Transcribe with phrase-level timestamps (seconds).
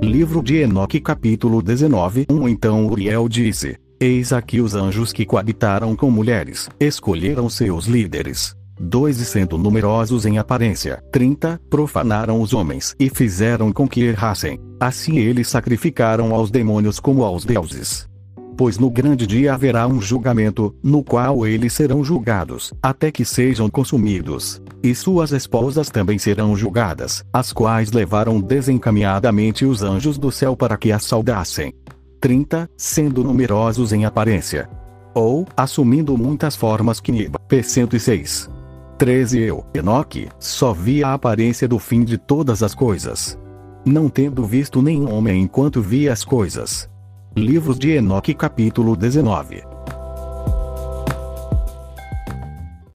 [0.00, 5.96] Livro de Enoque capítulo 19 1 Então Uriel disse, Eis aqui os anjos que coabitaram
[5.96, 8.54] com mulheres, escolheram seus líderes.
[8.80, 14.60] Dois e sendo numerosos em aparência, 30, profanaram os homens e fizeram com que errassem.
[14.78, 18.08] Assim eles sacrificaram aos demônios como aos deuses
[18.58, 23.70] pois no grande dia haverá um julgamento, no qual eles serão julgados, até que sejam
[23.70, 24.60] consumidos.
[24.82, 30.76] E suas esposas também serão julgadas, as quais levaram desencaminhadamente os anjos do céu para
[30.76, 31.72] que as saudassem.
[32.20, 32.68] 30.
[32.76, 34.68] Sendo numerosos em aparência.
[35.14, 38.50] Ou, assumindo muitas formas que P 106.
[38.98, 43.38] 13 Eu, Enoque, só vi a aparência do fim de todas as coisas.
[43.86, 46.90] Não tendo visto nenhum homem enquanto vi as coisas.
[47.44, 49.77] Livros de Enoque capítulo 19